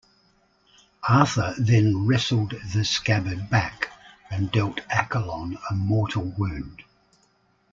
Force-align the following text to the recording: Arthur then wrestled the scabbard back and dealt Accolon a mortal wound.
Arthur 1.07 1.53
then 1.59 2.07
wrestled 2.07 2.55
the 2.73 2.83
scabbard 2.83 3.51
back 3.51 3.89
and 4.31 4.51
dealt 4.51 4.79
Accolon 4.89 5.59
a 5.69 5.75
mortal 5.75 6.23
wound. 6.39 6.81